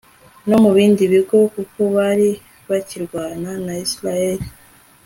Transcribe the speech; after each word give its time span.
no 0.47 0.57
mu 0.63 0.69
bindi 0.77 1.03
bigo, 1.11 1.37
kuko 1.55 1.79
bari 1.95 2.29
bakirwana 2.69 3.49
na 3.65 3.73
israheli 3.85 4.45